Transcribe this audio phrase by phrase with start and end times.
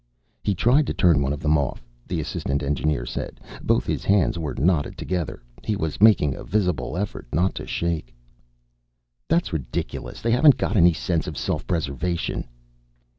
[0.41, 3.39] "He tried to turn one of them off," the assistant engineer said.
[3.61, 5.43] Both his hands were knotted together.
[5.63, 8.15] He was making a visible effort not to shake.
[9.29, 10.19] "That's ridiculous.
[10.19, 12.47] They haven't got any sense of self preservation."